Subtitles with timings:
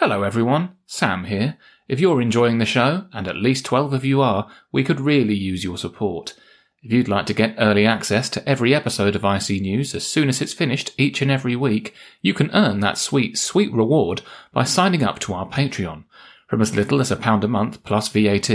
[0.00, 1.58] Hello everyone, Sam here.
[1.88, 5.34] If you're enjoying the show, and at least 12 of you are, we could really
[5.34, 6.34] use your support.
[6.84, 10.28] If you'd like to get early access to every episode of IC News as soon
[10.28, 14.22] as it's finished each and every week, you can earn that sweet, sweet reward
[14.52, 16.04] by signing up to our Patreon.
[16.46, 18.50] From as little as a pound a month plus VAT,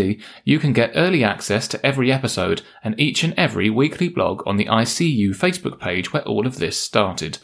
[0.46, 4.56] you can get early access to every episode and each and every weekly blog on
[4.56, 7.40] the ICU Facebook page where all of this started.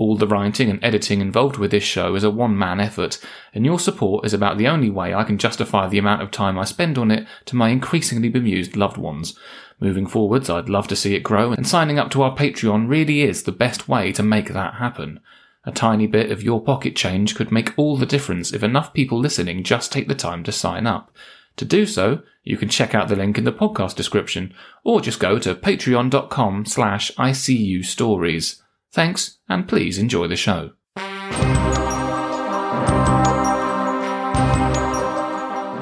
[0.00, 3.18] All the writing and editing involved with this show is a one man effort,
[3.52, 6.58] and your support is about the only way I can justify the amount of time
[6.58, 9.38] I spend on it to my increasingly bemused loved ones.
[9.78, 13.20] Moving forwards, I'd love to see it grow, and signing up to our Patreon really
[13.20, 15.20] is the best way to make that happen.
[15.64, 19.18] A tiny bit of your pocket change could make all the difference if enough people
[19.18, 21.14] listening just take the time to sign up.
[21.56, 25.20] To do so, you can check out the link in the podcast description, or just
[25.20, 28.62] go to patreon.com slash ICU stories.
[28.92, 30.72] Thanks, and please enjoy the show.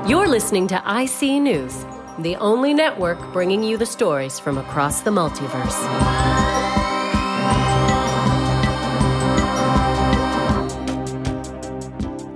[0.07, 1.85] You're listening to IC News,
[2.19, 6.39] the only network bringing you the stories from across the multiverse.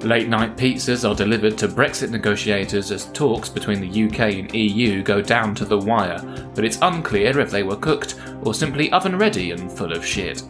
[0.05, 5.03] Late night pizzas are delivered to Brexit negotiators as talks between the UK and EU
[5.03, 6.21] go down to the wire,
[6.55, 10.43] but it's unclear if they were cooked or simply oven ready and full of shit.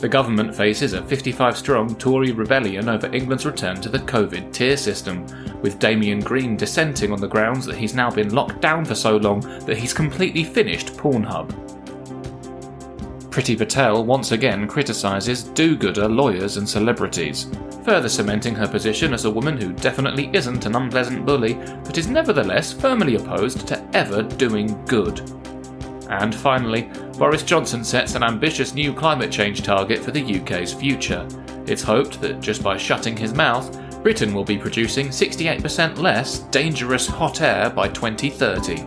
[0.00, 4.78] The government faces a 55 strong Tory rebellion over England's return to the COVID tier
[4.78, 5.26] system,
[5.60, 9.18] with Damian Green dissenting on the grounds that he's now been locked down for so
[9.18, 11.50] long that he's completely finished Pornhub.
[13.28, 17.48] Priti Patel once again criticises do gooder lawyers and celebrities,
[17.84, 22.06] further cementing her position as a woman who definitely isn't an unpleasant bully, but is
[22.06, 25.39] nevertheless firmly opposed to ever doing good.
[26.10, 31.24] And finally, Boris Johnson sets an ambitious new climate change target for the UK's future.
[31.68, 37.06] It's hoped that just by shutting his mouth, Britain will be producing 68% less dangerous
[37.06, 38.78] hot air by 2030.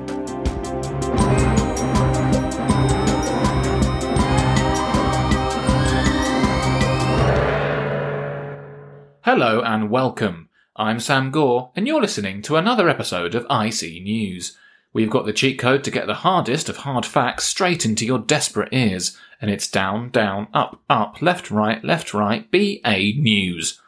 [9.22, 10.50] Hello and welcome.
[10.76, 14.58] I'm Sam Gore, and you're listening to another episode of IC News.
[14.94, 18.20] We've got the cheat code to get the hardest of hard facts straight into your
[18.20, 23.82] desperate ears, and it's down, down, up, up, left, right, left, right, BA News.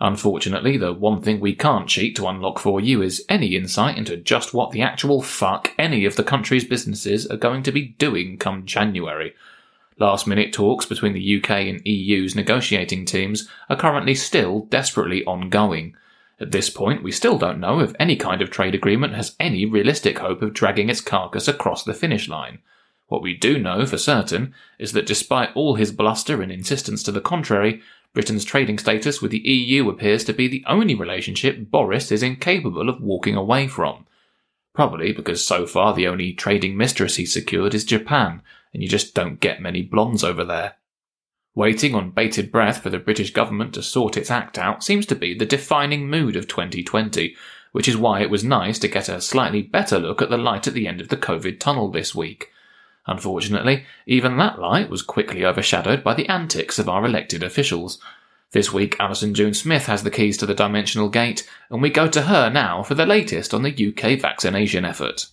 [0.00, 4.16] Unfortunately, the one thing we can't cheat to unlock for you is any insight into
[4.16, 8.36] just what the actual fuck any of the country's businesses are going to be doing
[8.36, 9.34] come January.
[9.98, 15.94] Last minute talks between the UK and EU's negotiating teams are currently still desperately ongoing.
[16.40, 19.64] At this point, we still don't know if any kind of trade agreement has any
[19.64, 22.58] realistic hope of dragging its carcass across the finish line.
[23.06, 27.12] What we do know for certain is that despite all his bluster and insistence to
[27.12, 27.82] the contrary,
[28.14, 32.88] Britain's trading status with the EU appears to be the only relationship Boris is incapable
[32.88, 34.06] of walking away from.
[34.72, 38.42] Probably because so far the only trading mistress he's secured is Japan,
[38.72, 40.74] and you just don't get many blondes over there.
[41.56, 45.14] Waiting on bated breath for the British government to sort its act out seems to
[45.14, 47.36] be the defining mood of 2020,
[47.70, 50.66] which is why it was nice to get a slightly better look at the light
[50.66, 52.50] at the end of the COVID tunnel this week.
[53.06, 58.00] Unfortunately, even that light was quickly overshadowed by the antics of our elected officials.
[58.50, 62.08] This week, Alison June Smith has the keys to the dimensional gate, and we go
[62.08, 65.26] to her now for the latest on the UK vaccination effort.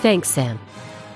[0.00, 0.60] Thanks, Sam.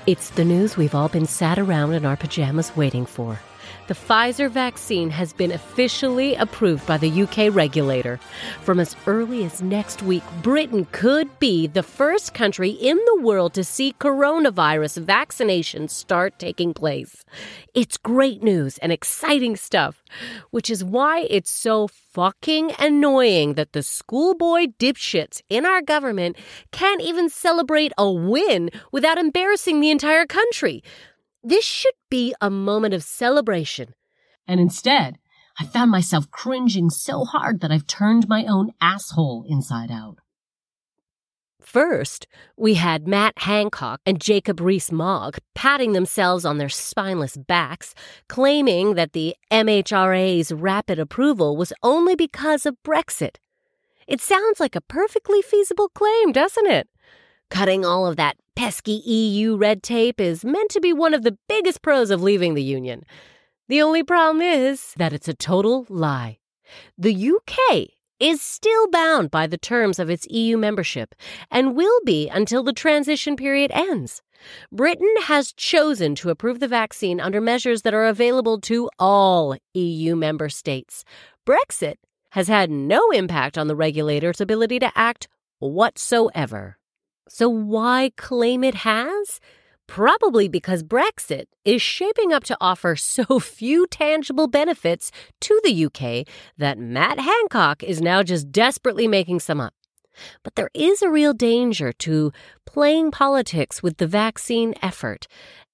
[0.07, 3.39] It's the news we've all been sat around in our pajamas waiting for.
[3.87, 8.17] The Pfizer vaccine has been officially approved by the UK regulator.
[8.61, 13.53] From as early as next week, Britain could be the first country in the world
[13.55, 17.25] to see coronavirus vaccinations start taking place.
[17.73, 20.01] It's great news and exciting stuff,
[20.51, 26.37] which is why it's so fucking annoying that the schoolboy dipshits in our government
[26.71, 30.81] can't even celebrate a win without embarrassing the entire country.
[31.43, 33.93] This should be a moment of celebration.
[34.47, 35.17] And instead,
[35.59, 40.19] I found myself cringing so hard that I've turned my own asshole inside out.
[41.61, 42.27] First,
[42.57, 47.93] we had Matt Hancock and Jacob Rees Mogg patting themselves on their spineless backs,
[48.27, 53.37] claiming that the MHRA's rapid approval was only because of Brexit.
[54.07, 56.89] It sounds like a perfectly feasible claim, doesn't it?
[57.49, 61.37] Cutting all of that pesky EU red tape is meant to be one of the
[61.47, 63.03] biggest pros of leaving the Union.
[63.67, 66.39] The only problem is that it's a total lie.
[66.97, 67.89] The UK
[68.19, 71.13] is still bound by the terms of its EU membership
[71.51, 74.21] and will be until the transition period ends.
[74.71, 80.15] Britain has chosen to approve the vaccine under measures that are available to all EU
[80.15, 81.03] member states.
[81.45, 81.95] Brexit
[82.31, 85.27] has had no impact on the regulator's ability to act
[85.59, 86.77] whatsoever.
[87.35, 89.39] So, why claim it has?
[89.87, 96.27] Probably because Brexit is shaping up to offer so few tangible benefits to the UK
[96.59, 99.73] that Matt Hancock is now just desperately making some up.
[100.43, 102.31] But there is a real danger to
[102.67, 105.25] playing politics with the vaccine effort,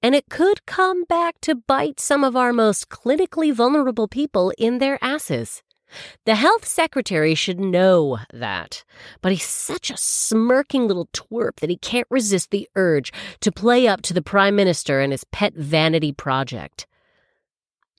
[0.02, 4.78] and it could come back to bite some of our most clinically vulnerable people in
[4.78, 5.62] their asses.
[6.26, 8.84] The health secretary should know that,
[9.22, 13.88] but he's such a smirking little twerp that he can't resist the urge to play
[13.88, 16.86] up to the prime minister and his pet vanity project.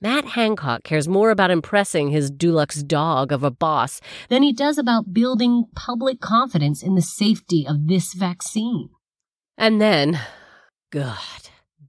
[0.01, 4.79] Matt Hancock cares more about impressing his Dulux dog of a boss than he does
[4.79, 8.89] about building public confidence in the safety of this vaccine.
[9.59, 10.19] And then,
[10.89, 11.19] God,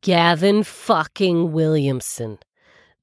[0.02, 2.38] Gavin fucking Williamson.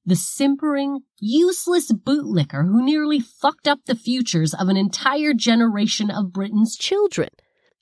[0.04, 6.32] The simpering, useless bootlicker who nearly fucked up the futures of an entire generation of
[6.32, 7.28] Britain's children.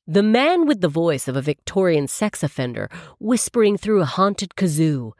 [0.06, 2.88] The man with the voice of a Victorian sex offender
[3.18, 5.12] whispering through a haunted kazoo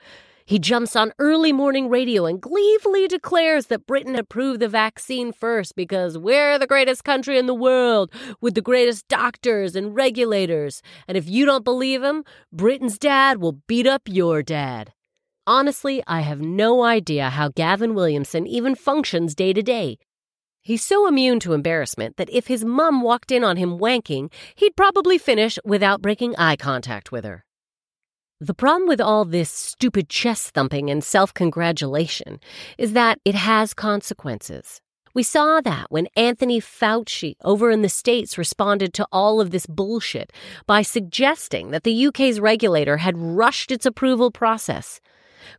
[0.49, 5.77] he jumps on early morning radio and gleefully declares that Britain approved the vaccine first
[5.77, 8.11] because we're the greatest country in the world
[8.41, 10.81] with the greatest doctors and regulators.
[11.07, 14.95] And if you don't believe him, Britain's dad will beat up your dad.
[15.49, 19.97] Honestly, I have no idea how Gavin Williamson even functions day to day.
[20.61, 24.77] He's so immune to embarrassment that if his mum walked in on him wanking, he'd
[24.77, 27.47] probably finish without breaking eye contact with her.
[28.39, 32.41] The problem with all this stupid chest thumping and self congratulation
[32.77, 34.83] is that it has consequences.
[35.15, 39.65] We saw that when Anthony Fauci over in the States responded to all of this
[39.65, 40.31] bullshit
[40.67, 45.01] by suggesting that the UK's regulator had rushed its approval process.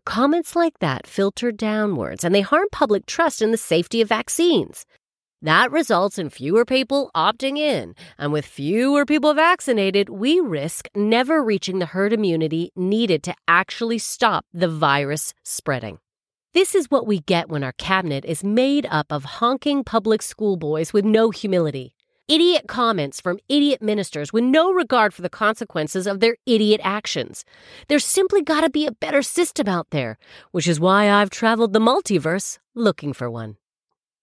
[0.05, 4.85] Comments like that filter downwards and they harm public trust in the safety of vaccines.
[5.41, 11.41] That results in fewer people opting in, and with fewer people vaccinated, we risk never
[11.41, 15.99] reaching the herd immunity needed to actually stop the virus spreading.
[16.53, 20.57] This is what we get when our cabinet is made up of honking public school
[20.57, 21.93] boys with no humility.
[22.29, 27.43] Idiot comments from idiot ministers with no regard for the consequences of their idiot actions.
[27.87, 30.19] There's simply got to be a better system out there,
[30.51, 33.57] which is why I've traveled the multiverse looking for one.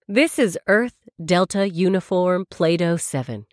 [0.06, 0.94] This is Earth
[1.24, 3.44] Delta Uniform Plato 7.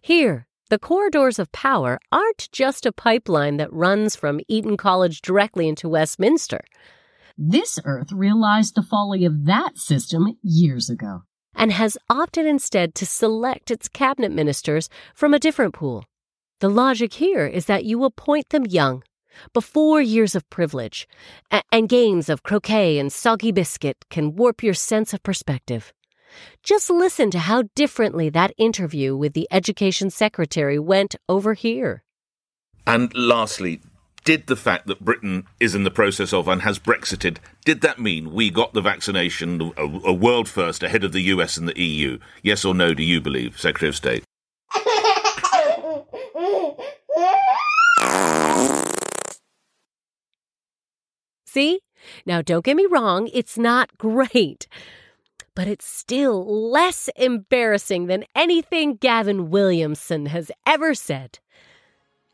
[0.00, 5.68] Here, the corridors of power aren't just a pipeline that runs from Eton College directly
[5.68, 6.62] into Westminster.
[7.36, 13.06] This Earth realized the folly of that system years ago and has opted instead to
[13.06, 16.04] select its cabinet ministers from a different pool.
[16.60, 19.02] The logic here is that you appoint them young
[19.52, 21.08] before years of privilege
[21.50, 25.92] a- and games of croquet and soggy biscuit can warp your sense of perspective.
[26.62, 32.02] Just listen to how differently that interview with the education secretary went over here.
[32.86, 33.80] And lastly,
[34.24, 37.98] did the fact that Britain is in the process of and has Brexited, did that
[37.98, 41.78] mean we got the vaccination a, a world first ahead of the US and the
[41.80, 42.18] EU?
[42.42, 44.24] Yes or no, do you believe, Secretary of State?
[51.46, 51.80] See?
[52.26, 54.66] Now, don't get me wrong, it's not great.
[55.54, 61.38] But it's still less embarrassing than anything Gavin Williamson has ever said.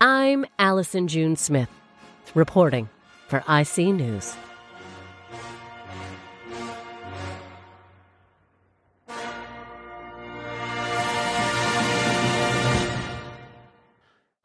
[0.01, 1.69] I'm Allison June Smith,
[2.35, 2.89] reporting
[3.29, 4.37] for IC News.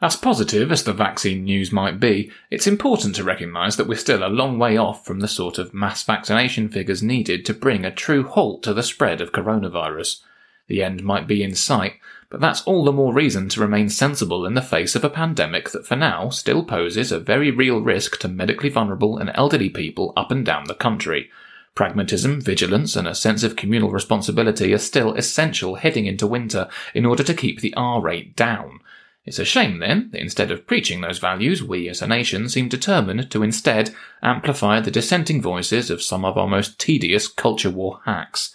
[0.05, 4.23] As positive as the vaccine news might be, it's important to recognise that we're still
[4.23, 7.91] a long way off from the sort of mass vaccination figures needed to bring a
[7.91, 10.21] true halt to the spread of coronavirus.
[10.67, 11.93] The end might be in sight,
[12.35, 15.69] but that's all the more reason to remain sensible in the face of a pandemic
[15.69, 20.11] that for now still poses a very real risk to medically vulnerable and elderly people
[20.17, 21.29] up and down the country.
[21.75, 27.05] Pragmatism, vigilance, and a sense of communal responsibility are still essential heading into winter in
[27.05, 28.81] order to keep the R rate down.
[29.23, 32.67] It's a shame, then, that instead of preaching those values, we as a nation seem
[32.67, 38.01] determined to instead amplify the dissenting voices of some of our most tedious culture war
[38.03, 38.53] hacks.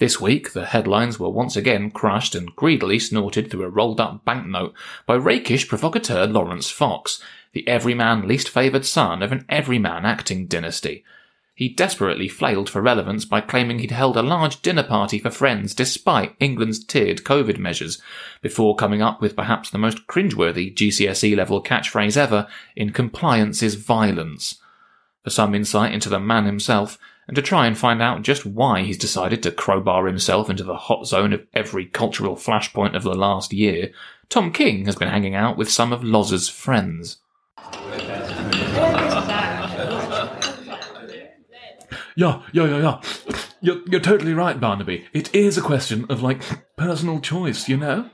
[0.00, 4.24] This week, the headlines were once again crushed and greedily snorted through a rolled up
[4.24, 4.72] banknote
[5.04, 11.04] by rakish provocateur Laurence Fox, the everyman least favoured son of an everyman acting dynasty.
[11.54, 15.74] he desperately flailed for relevance by claiming he'd held a large dinner party for friends
[15.74, 18.00] despite England's tiered COVID measures,
[18.40, 23.74] before coming up with perhaps the most cringeworthy GCSE level catchphrase ever in compliance is
[23.74, 24.62] violence.
[25.22, 28.82] For some insight into the man himself, and to try and find out just why
[28.82, 33.14] he's decided to crowbar himself into the hot zone of every cultural flashpoint of the
[33.14, 33.92] last year,
[34.28, 37.18] Tom King has been hanging out with some of Loz's friends.
[42.16, 43.00] Yeah, yeah, yeah, yeah.
[43.60, 45.06] You're, you're totally right, Barnaby.
[45.12, 46.42] It is a question of, like,
[46.76, 48.10] personal choice, you know?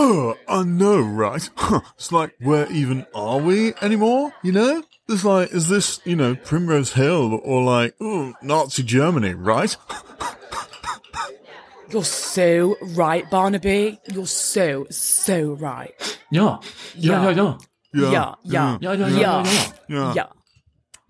[0.00, 1.50] Oh, I know, right?
[1.96, 4.32] it's like, where even are we anymore?
[4.44, 4.84] You know?
[5.08, 9.76] It's like, is this, you know, Primrose Hill or like, oh, Nazi Germany, right?
[11.90, 13.98] You're so right, Barnaby.
[14.12, 15.92] You're so, so right.
[16.30, 16.58] Yeah,
[16.94, 17.58] yeah, yeah, yeah.
[17.92, 19.42] Yeah, yeah, Yeah, yeah, yeah, yeah, yeah,
[19.88, 19.88] yeah.
[19.88, 20.14] Yeah.
[20.14, 20.26] yeah.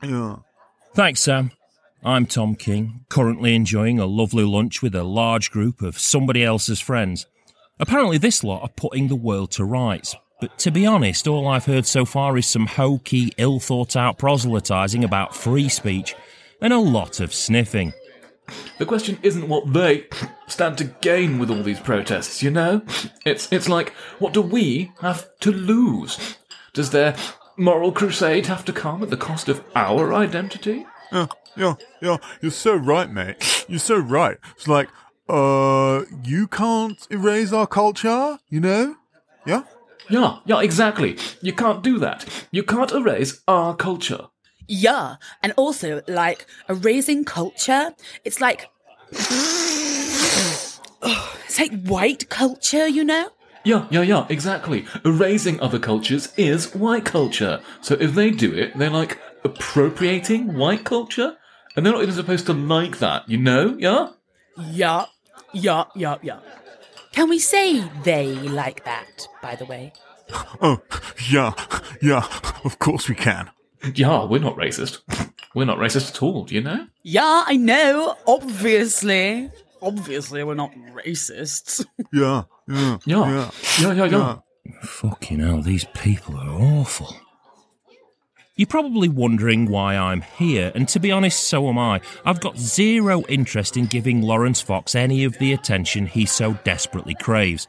[0.09, 0.37] Yeah.
[0.95, 1.50] Thanks, Sam.
[2.02, 6.80] I'm Tom King, currently enjoying a lovely lunch with a large group of somebody else's
[6.80, 7.26] friends.
[7.81, 10.17] Apparently, this lot are putting the world to rights.
[10.41, 14.19] But to be honest, all I've heard so far is some hokey, ill thought out
[14.19, 16.15] proselytising about free speech
[16.61, 17.93] and a lot of sniffing.
[18.79, 20.07] The question isn't what they
[20.47, 22.83] stand to gain with all these protests, you know?
[23.27, 26.37] It's it's like what do we have to lose?
[26.73, 27.17] Does their
[27.57, 30.87] moral crusade have to come at the cost of our identity?
[31.13, 32.17] Yeah, yeah, yeah.
[32.41, 33.67] You're so right, mate.
[33.69, 34.39] You're so right.
[34.57, 34.89] It's like,
[35.29, 38.97] uh, you can't erase our culture, you know?
[39.47, 39.63] Yeah?
[40.09, 41.19] Yeah, yeah, exactly.
[41.43, 42.25] You can't do that.
[42.51, 44.29] You can't erase our culture.
[44.67, 47.95] Yeah, and also like erasing culture.
[48.25, 48.71] It's like
[49.13, 50.81] it's
[51.59, 53.31] like white culture, you know.
[53.65, 54.87] Yeah, yeah, yeah, exactly.
[55.05, 57.61] Erasing other cultures is white culture.
[57.83, 61.37] So if they do it, they're like appropriating white culture,
[61.77, 63.77] and they're not even supposed to like that, you know?
[63.79, 64.09] Yeah.
[64.71, 65.07] Yeah,
[65.52, 66.40] yeah, yeah, yeah.
[67.12, 69.26] Can we say they like that?
[69.43, 69.93] By the way.
[70.61, 70.81] Oh,
[71.31, 71.52] yeah,
[72.02, 72.26] yeah.
[72.64, 73.50] Of course we can.
[73.95, 74.99] Yeah, we're not racist.
[75.55, 76.87] We're not racist at all, do you know?
[77.02, 78.17] Yeah, I know.
[78.26, 79.50] Obviously,
[79.81, 81.85] obviously, we're not racists.
[82.12, 83.31] Yeah, yeah, Yeah.
[83.31, 83.50] yeah.
[83.81, 84.37] Yeah, yeah, yeah.
[84.83, 87.14] Fucking hell, these people are awful.
[88.59, 92.00] You're probably wondering why I'm here, and to be honest, so am I.
[92.25, 97.15] I've got zero interest in giving Laurence Fox any of the attention he so desperately
[97.15, 97.69] craves.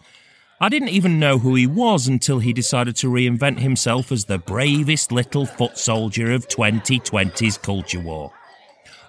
[0.60, 4.40] I didn't even know who he was until he decided to reinvent himself as the
[4.40, 8.34] bravest little foot soldier of 2020's culture war.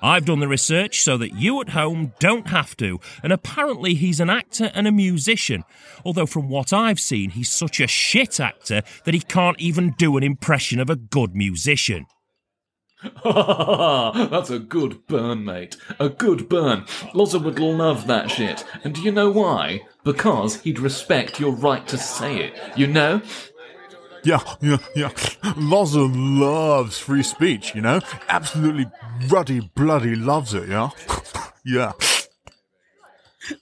[0.02, 4.20] I've done the research so that you at home don't have to, and apparently he's
[4.20, 5.64] an actor and a musician.
[6.04, 10.16] Although, from what I've seen, he's such a shit actor that he can't even do
[10.16, 12.06] an impression of a good musician.
[13.24, 15.76] That's a good burn, mate.
[15.98, 16.82] A good burn.
[17.14, 18.64] Loza would love that shit.
[18.84, 19.82] And do you know why?
[20.04, 22.58] Because he'd respect your right to say it.
[22.76, 23.22] You know?
[24.22, 25.08] Yeah, yeah, yeah.
[25.56, 28.00] Loza loves free speech, you know?
[28.28, 28.86] Absolutely
[29.28, 30.90] ruddy bloody loves it, yeah?
[31.64, 31.92] yeah.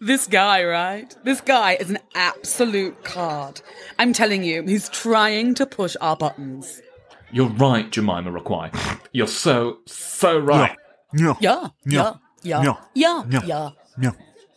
[0.00, 1.14] this guy, right?
[1.24, 3.60] This guy is an absolute card.
[3.98, 6.82] I'm telling you, he's trying to push our buttons.
[7.30, 8.70] You're right, Jemima Require.
[9.12, 10.76] You're so, so right.
[11.16, 11.34] Yeah.
[11.40, 12.12] Yeah, yeah,
[12.42, 12.62] Yeah.
[12.62, 12.74] yeah, Yeah.
[12.94, 13.40] yeah, Yeah.
[13.46, 13.70] yeah.
[14.00, 14.10] Yeah.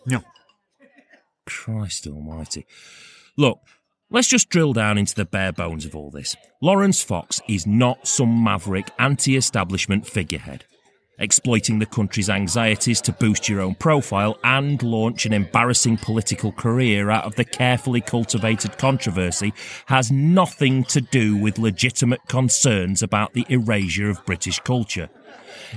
[0.08, 0.20] Yeah.
[1.46, 2.66] Christ almighty.
[3.38, 3.60] Look,
[4.12, 6.36] let's just drill down into the bare bones of all this.
[6.62, 10.66] Laurence Fox is not some maverick anti establishment figurehead.
[11.18, 17.12] Exploiting the country's anxieties to boost your own profile and launch an embarrassing political career
[17.12, 19.54] out of the carefully cultivated controversy
[19.86, 25.10] has nothing to do with legitimate concerns about the erasure of British culture.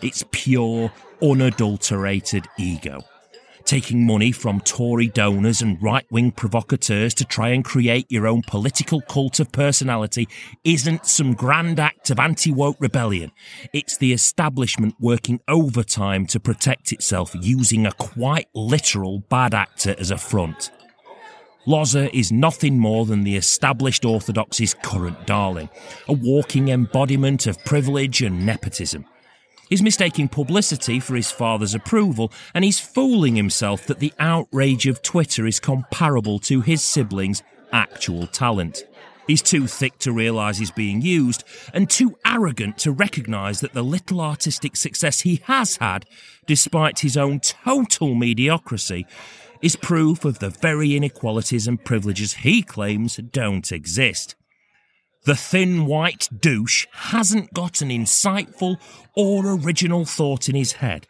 [0.02, 0.90] It's pure,
[1.22, 3.04] unadulterated ego
[3.64, 8.42] taking money from Tory donors and right wing provocateurs to try and create your own
[8.42, 10.28] political cult of personality
[10.64, 13.32] isn't some grand act of anti woke rebellion.
[13.72, 20.10] It's the establishment working overtime to protect itself using a quite literal bad actor as
[20.10, 20.70] a front.
[21.66, 25.70] Loza is nothing more than the established orthodoxy's current darling,
[26.08, 29.06] a walking embodiment of privilege and nepotism.
[29.68, 35.02] He's mistaking publicity for his father's approval, and he's fooling himself that the outrage of
[35.02, 37.42] Twitter is comparable to his siblings'
[37.72, 38.84] actual talent.
[39.26, 43.82] He's too thick to realise he's being used, and too arrogant to recognise that the
[43.82, 46.04] little artistic success he has had,
[46.46, 49.06] despite his own total mediocrity,
[49.62, 54.34] is proof of the very inequalities and privileges he claims don't exist.
[55.24, 58.76] The thin white douche hasn't got an insightful
[59.14, 61.06] or original thought in his head.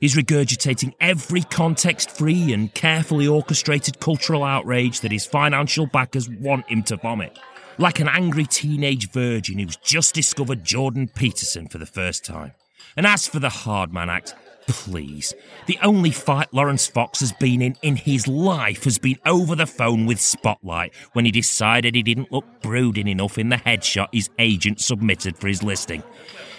[0.00, 6.68] He's regurgitating every context free and carefully orchestrated cultural outrage that his financial backers want
[6.68, 7.38] him to vomit.
[7.78, 12.52] Like an angry teenage virgin who's just discovered Jordan Peterson for the first time.
[12.98, 14.34] And as for the Hardman Act,
[14.66, 15.34] please.
[15.66, 19.66] The only fight Laurence Fox has been in in his life has been over the
[19.66, 24.30] phone with Spotlight when he decided he didn't look brooding enough in the headshot his
[24.38, 26.02] agent submitted for his listing.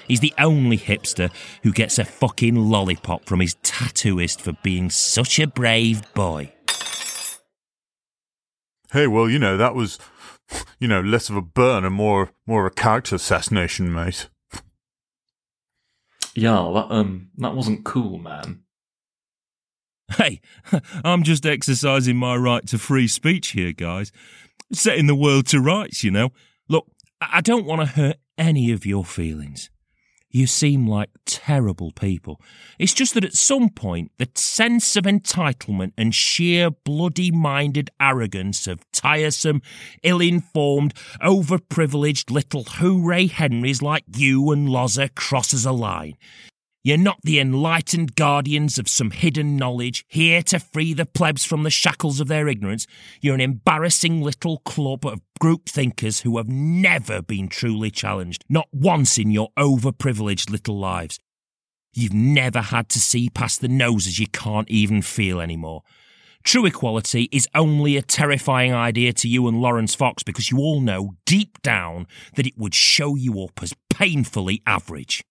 [0.08, 1.32] He's the only hipster
[1.64, 6.52] who gets a fucking lollipop from his tattooist for being such a brave boy.
[8.92, 9.98] Hey, well, you know, that was,
[10.80, 14.30] you know, less of a burn and more, more of a character assassination, mate.
[16.36, 18.64] Yeah, that um, that wasn't cool, man.
[20.18, 20.42] Hey,
[21.04, 24.12] I'm just exercising my right to free speech here, guys.
[24.72, 26.30] Setting the world to rights, you know.
[26.68, 26.88] Look,
[27.22, 29.70] I don't want to hurt any of your feelings.
[30.36, 32.42] You seem like terrible people.
[32.78, 38.68] It's just that at some point, the sense of entitlement and sheer bloody minded arrogance
[38.68, 39.62] of tiresome,
[40.04, 46.18] ill informed, overprivileged little hooray Henrys like you and Loza crosses a line.
[46.86, 51.64] You're not the enlightened guardians of some hidden knowledge, here to free the plebs from
[51.64, 52.86] the shackles of their ignorance.
[53.22, 58.68] You're an embarrassing little club of group thinkers who have never been truly challenged, not
[58.72, 61.18] once in your overprivileged little lives.
[61.92, 65.82] You've never had to see past the noses you can't even feel anymore.
[66.44, 70.82] True equality is only a terrifying idea to you and Laurence Fox because you all
[70.82, 75.24] know deep down that it would show you up as painfully average.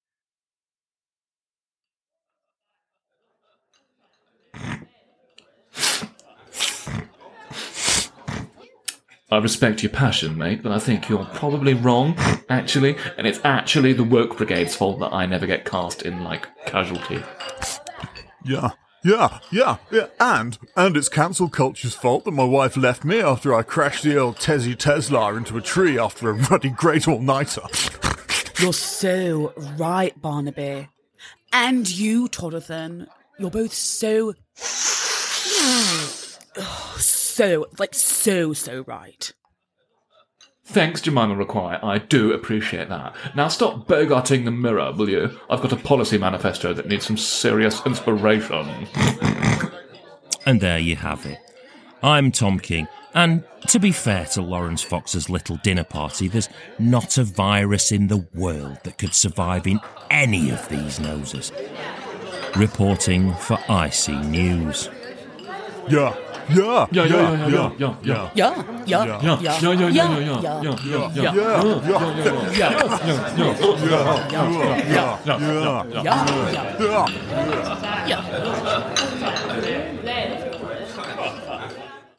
[9.31, 12.15] I respect your passion, mate, but I think you're probably wrong,
[12.49, 16.47] actually, and it's actually the work brigade's fault that I never get cast in, like,
[16.67, 17.21] casualty.
[18.45, 18.71] Yeah,
[19.03, 20.07] yeah, yeah, yeah.
[20.21, 24.17] And, and it's cancel culture's fault that my wife left me after I crashed the
[24.17, 27.63] old Tessie Tesla into a tree after a ruddy great all-nighter.
[28.61, 30.91] You're so right, Barnaby.
[31.53, 33.09] And you, Todathan.
[33.39, 34.35] You're both so.
[37.35, 39.33] So, like, so, so right.
[40.67, 41.79] Thanks, Jemima Require.
[41.83, 43.15] I do appreciate that.
[43.35, 45.39] Now stop bogarting the mirror, will you?
[45.51, 48.87] I've got a policy manifesto that needs some serious inspiration.
[50.47, 51.39] And there you have it.
[52.03, 57.17] I'm Tom King, and to be fair to Laurence Fox's little dinner party, there's not
[57.19, 61.51] a virus in the world that could survive in any of these noses.
[62.57, 64.89] Reporting for IC News.
[65.89, 66.15] Yeah,
[66.49, 69.05] yeah, Yeah, yeah, yeah, yeah, yeah, Yeah, yeah.
[69.05, 69.61] yeah, Yeah, yeah,
[70.01, 71.75] yeah, yeah, yeah, yeah, yeah, yeah, yeah,
[74.85, 75.33] yeah,
[76.03, 76.23] yeah,
[76.79, 77.07] yeah,
[78.07, 78.25] yeah,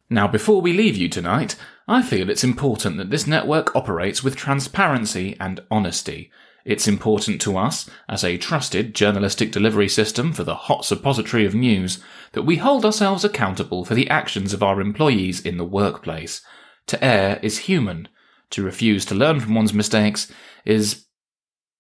[0.09, 1.55] Now, before we leave you tonight,
[1.87, 6.29] I feel it's important that this network operates with transparency and honesty.
[6.65, 11.53] It's important to us, as a trusted journalistic delivery system for the hot suppository of
[11.53, 11.99] news,
[12.31, 16.41] that we hold ourselves accountable for the actions of our employees in the workplace.
[16.87, 18.07] To err is human.
[18.49, 20.31] To refuse to learn from one's mistakes
[20.65, 21.05] is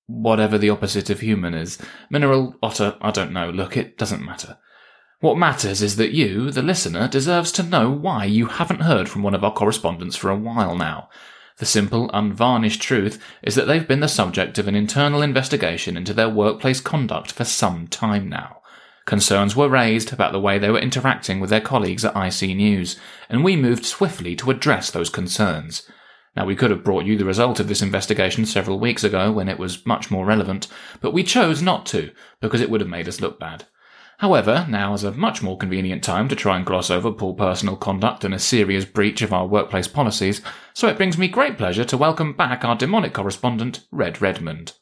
[0.05, 1.79] whatever the opposite of human is.
[2.11, 3.49] Mineral, otter, I don't know.
[3.49, 4.59] Look, it doesn't matter.
[5.19, 9.23] What matters is that you, the listener, deserves to know why you haven't heard from
[9.23, 11.09] one of our correspondents for a while now.
[11.57, 16.13] The simple, unvarnished truth is that they've been the subject of an internal investigation into
[16.13, 18.57] their workplace conduct for some time now.
[19.05, 22.99] Concerns were raised about the way they were interacting with their colleagues at IC News,
[23.29, 25.89] and we moved swiftly to address those concerns.
[26.35, 29.47] Now, we could have brought you the result of this investigation several weeks ago when
[29.47, 30.67] it was much more relevant,
[30.99, 33.65] but we chose not to because it would have made us look bad.
[34.19, 37.75] However, now is a much more convenient time to try and gloss over poor personal
[37.75, 40.41] conduct and a serious breach of our workplace policies,
[40.73, 44.73] so it brings me great pleasure to welcome back our demonic correspondent, Red Redmond.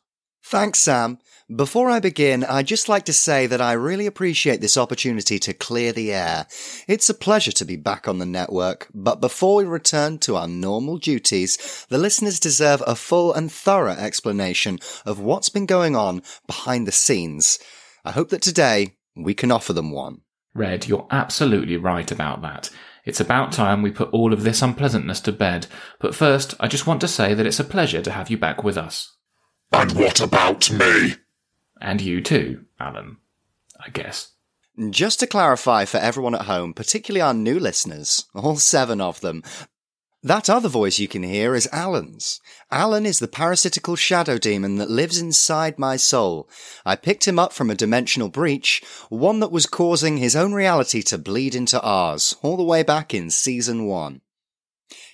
[0.46, 1.20] Thanks, Sam.
[1.54, 5.54] Before I begin, I'd just like to say that I really appreciate this opportunity to
[5.54, 6.48] clear the air.
[6.88, 10.48] It's a pleasure to be back on the network, but before we return to our
[10.48, 16.22] normal duties, the listeners deserve a full and thorough explanation of what's been going on
[16.48, 17.60] behind the scenes.
[18.06, 20.22] I hope that today we can offer them one.
[20.54, 22.70] Red, you're absolutely right about that.
[23.06, 25.68] It's about time we put all of this unpleasantness to bed,
[26.00, 28.64] but first, I just want to say that it's a pleasure to have you back
[28.64, 29.16] with us.
[29.72, 31.16] And what about me?
[31.82, 33.18] And you too, Alan.
[33.80, 34.32] I guess.
[34.90, 39.44] Just to clarify for everyone at home, particularly our new listeners, all seven of them,
[40.26, 42.40] That other voice you can hear is Alan's.
[42.72, 46.50] Alan is the parasitical shadow demon that lives inside my soul.
[46.86, 51.02] I picked him up from a dimensional breach, one that was causing his own reality
[51.04, 54.22] to bleed into ours, all the way back in season one.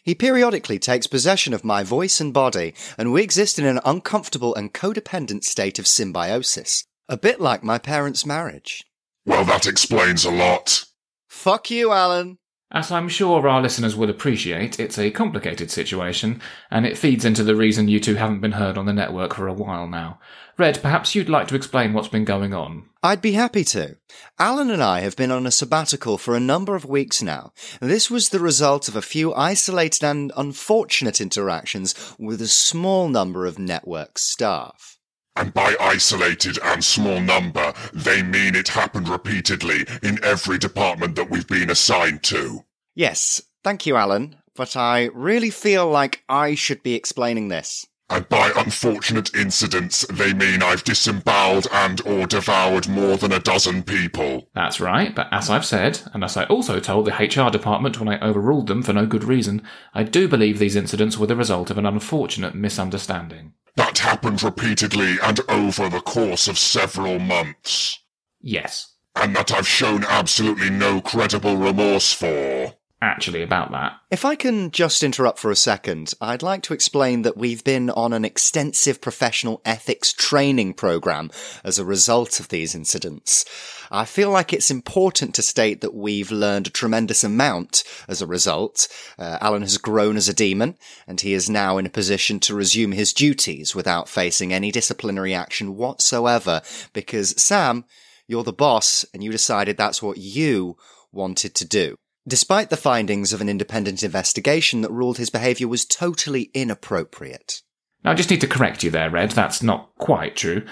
[0.03, 4.53] He periodically takes possession of my voice and body, and we exist in an uncomfortable
[4.53, 6.85] and codependent state of symbiosis.
[7.07, 8.83] A bit like my parents' marriage.
[9.25, 10.85] Well, that explains a lot.
[11.27, 12.37] Fuck you, Alan.
[12.71, 17.43] As I'm sure our listeners will appreciate, it's a complicated situation, and it feeds into
[17.43, 20.19] the reason you two haven't been heard on the network for a while now.
[20.55, 22.83] Red, perhaps you'd like to explain what's been going on.
[23.01, 23.97] I'd be happy to.
[24.37, 27.53] Alan and I have been on a sabbatical for a number of weeks now.
[27.81, 33.47] This was the result of a few isolated and unfortunate interactions with a small number
[33.47, 34.98] of network staff.
[35.39, 41.29] And by isolated and small number, they mean it happened repeatedly in every department that
[41.29, 42.65] we've been assigned to.
[42.93, 47.87] Yes, thank you, Alan, but I really feel like I should be explaining this.
[48.09, 53.83] And by unfortunate incidents, they mean I've disemboweled and or devoured more than a dozen
[53.83, 54.49] people.
[54.55, 58.09] That's right, but as I've said, and as I also told the HR department when
[58.09, 59.61] I overruled them for no good reason,
[59.93, 63.53] I do believe these incidents were the result of an unfortunate misunderstanding.
[63.75, 67.99] That happened repeatedly and over the course of several months.
[68.41, 72.75] Yes, And that I've shown absolutely no credible remorse for.
[73.01, 73.93] Actually, about that.
[74.11, 77.89] If I can just interrupt for a second, I'd like to explain that we've been
[77.91, 81.31] on an extensive professional ethics training program
[81.63, 83.45] as a result of these incidents.
[83.91, 88.27] I feel like it's important to state that we've learned a tremendous amount as a
[88.27, 88.87] result.
[89.17, 90.75] Uh, Alan has grown as a demon,
[91.07, 95.33] and he is now in a position to resume his duties without facing any disciplinary
[95.33, 96.61] action whatsoever,
[96.93, 97.85] because Sam,
[98.27, 100.77] you're the boss, and you decided that's what you
[101.11, 101.97] wanted to do.
[102.29, 107.63] Despite the findings of an independent investigation that ruled his behaviour was totally inappropriate.
[108.03, 109.31] Now, I just need to correct you there, Red.
[109.31, 110.63] That's not quite true.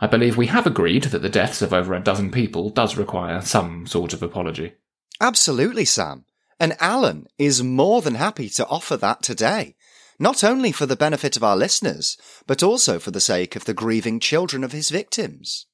[0.00, 3.42] I believe we have agreed that the deaths of over a dozen people does require
[3.42, 4.72] some sort of apology.
[5.20, 6.24] Absolutely, Sam.
[6.58, 9.76] And Alan is more than happy to offer that today.
[10.18, 13.74] Not only for the benefit of our listeners, but also for the sake of the
[13.74, 15.66] grieving children of his victims.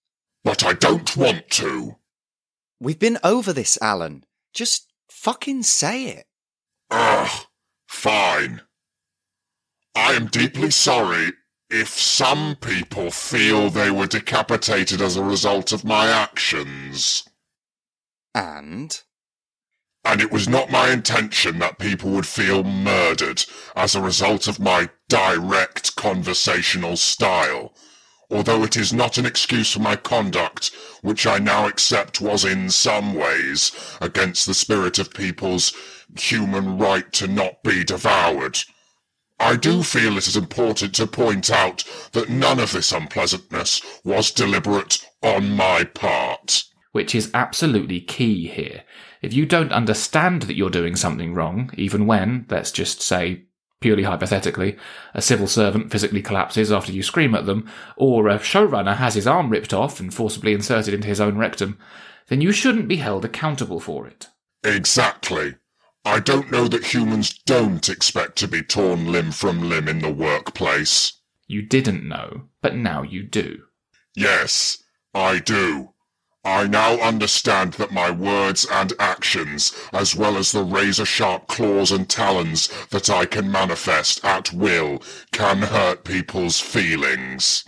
[0.43, 1.95] But I don't want to.
[2.81, 4.25] We've been over this, Alan.
[4.53, 6.27] Just fucking say it.
[6.91, 7.47] Ugh,
[7.87, 8.63] fine.
[9.95, 11.33] I am deeply sorry
[11.71, 17.29] if some people feel they were decapitated as a result of my actions.
[18.35, 19.03] And?
[20.05, 23.45] And it was not my intention that people would feel murdered
[23.77, 27.75] as a result of my direct conversational style.
[28.31, 32.69] Although it is not an excuse for my conduct, which I now accept was in
[32.71, 35.73] some ways against the spirit of people's
[36.19, 38.59] human right to not be devoured.
[39.41, 44.31] I do feel it is important to point out that none of this unpleasantness was
[44.31, 46.65] deliberate on my part.
[46.93, 48.83] Which is absolutely key here.
[49.23, 53.45] If you don't understand that you're doing something wrong, even when, let's just say,
[53.81, 54.77] purely hypothetically,
[55.15, 59.27] a civil servant physically collapses after you scream at them, or a showrunner has his
[59.27, 61.79] arm ripped off and forcibly inserted into his own rectum,
[62.29, 64.29] then you shouldn't be held accountable for it.
[64.65, 65.57] Exactly.
[66.05, 70.13] I don't know that humans don't expect to be torn limb from limb in the
[70.13, 71.13] workplace.
[71.47, 73.63] You didn't know, but now you do.
[74.15, 74.83] Yes,
[75.15, 75.91] I do.
[76.49, 82.09] I now understand that my words and actions, as well as the razor-sharp claws and
[82.09, 87.65] talons that I can manifest at will, can hurt people's feelings,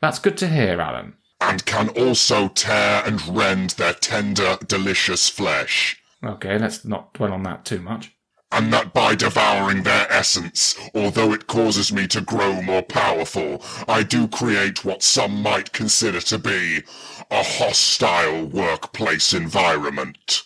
[0.00, 1.14] That's good to hear, Alan.
[1.42, 6.00] and can also tear and rend their tender, delicious flesh.
[6.24, 8.12] Okay, let's not dwell on that too much.
[8.52, 14.02] And that by devouring their essence, although it causes me to grow more powerful, I
[14.02, 16.82] do create what some might consider to be
[17.30, 20.42] a hostile workplace environment.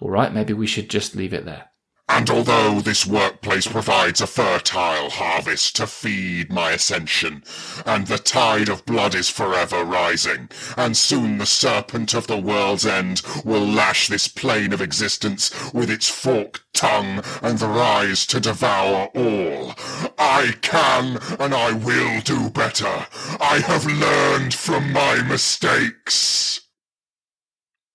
[0.00, 1.68] Alright, maybe we should just leave it there.
[2.08, 7.42] And although this workplace provides a fertile harvest to feed my ascension,
[7.86, 12.84] and the tide of blood is forever rising, and soon the serpent of the world's
[12.84, 18.40] end will lash this plane of existence with its forked tongue and the rise to
[18.40, 19.72] devour all,
[20.18, 23.06] I can and I will do better.
[23.40, 26.60] I have learned from my mistakes.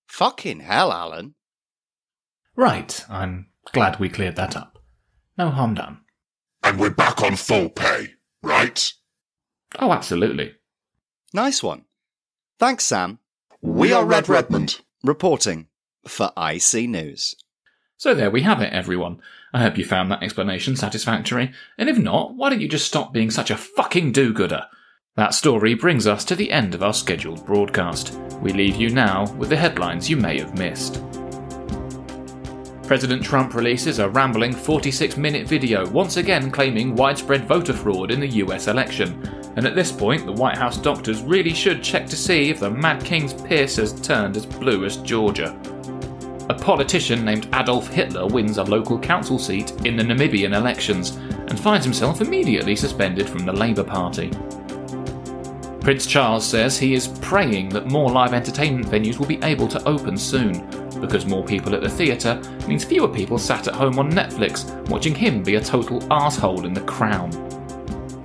[0.06, 1.34] Fucking hell, Alan.
[2.56, 4.78] Right, I'm glad we cleared that up.
[5.36, 5.98] No harm done.
[6.62, 8.90] And we're back on full pay, right?
[9.78, 10.54] Oh, absolutely.
[11.34, 11.84] Nice one.
[12.58, 13.18] Thanks, Sam.
[13.60, 14.80] We are Red Redmond.
[15.04, 15.68] Reporting
[16.06, 17.36] for IC News.
[18.00, 19.20] So there we have it, everyone.
[19.52, 23.12] I hope you found that explanation satisfactory, and if not, why don't you just stop
[23.12, 24.66] being such a fucking do gooder?
[25.16, 28.16] That story brings us to the end of our scheduled broadcast.
[28.40, 31.02] We leave you now with the headlines you may have missed.
[32.84, 38.20] President Trump releases a rambling 46 minute video once again claiming widespread voter fraud in
[38.20, 39.20] the US election.
[39.56, 42.70] And at this point, the White House doctors really should check to see if the
[42.70, 45.60] Mad King's piss has turned as blue as Georgia.
[46.50, 51.16] A politician named Adolf Hitler wins a local council seat in the Namibian elections
[51.48, 54.30] and finds himself immediately suspended from the Labour Party.
[55.82, 59.86] Prince Charles says he is praying that more live entertainment venues will be able to
[59.86, 60.66] open soon,
[61.00, 65.14] because more people at the theatre means fewer people sat at home on Netflix watching
[65.14, 67.30] him be a total asshole in the crown.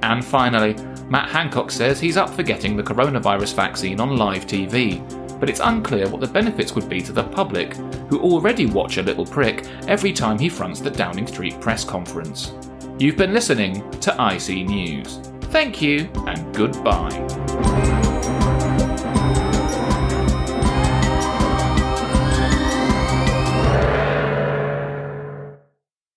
[0.02, 0.76] And finally,
[1.10, 5.02] Matt Hancock says he's up for getting the coronavirus vaccine on live TV,
[5.44, 7.74] but it's unclear what the benefits would be to the public,
[8.08, 12.54] who already watch a little prick every time he fronts the Downing Street press conference.
[12.98, 15.18] You've been listening to IC News.
[15.52, 17.10] Thank you and goodbye.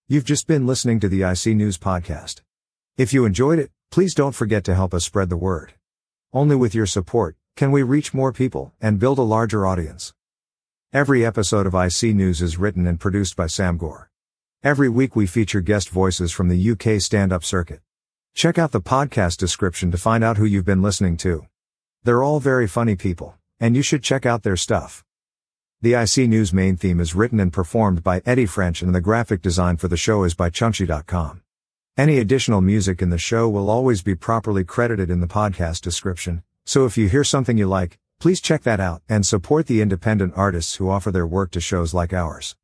[0.06, 2.42] You've just been listening to the IC News Podcast.
[2.96, 5.72] If you enjoyed it, please don't forget to help us spread the word.
[6.32, 10.12] Only with your support can we reach more people and build a larger audience.
[10.92, 14.10] Every episode of IC News is written and produced by Sam Gore.
[14.62, 17.80] Every week we feature guest voices from the UK stand up circuit.
[18.34, 21.46] Check out the podcast description to find out who you've been listening to.
[22.04, 25.02] They're all very funny people, and you should check out their stuff.
[25.80, 29.40] The IC News main theme is written and performed by Eddie French and the graphic
[29.40, 31.40] design for the show is by Chunky.com.
[31.96, 36.42] Any additional music in the show will always be properly credited in the podcast description,
[36.66, 40.35] so if you hear something you like, please check that out and support the independent
[40.37, 42.55] artists who offer their work to shows like ours.